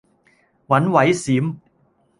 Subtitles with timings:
[0.65, 1.57] 揾位閃